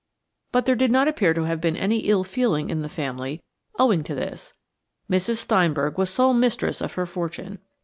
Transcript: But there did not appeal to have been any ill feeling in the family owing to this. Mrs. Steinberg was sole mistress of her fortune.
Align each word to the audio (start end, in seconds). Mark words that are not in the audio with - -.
But 0.51 0.65
there 0.65 0.73
did 0.73 0.89
not 0.89 1.07
appeal 1.07 1.35
to 1.35 1.43
have 1.43 1.61
been 1.61 1.77
any 1.77 1.99
ill 2.09 2.23
feeling 2.23 2.71
in 2.71 2.81
the 2.81 2.89
family 2.89 3.43
owing 3.77 4.01
to 4.05 4.15
this. 4.15 4.55
Mrs. 5.07 5.35
Steinberg 5.35 5.99
was 5.99 6.09
sole 6.09 6.33
mistress 6.33 6.81
of 6.81 6.93
her 6.93 7.05
fortune. 7.05 7.59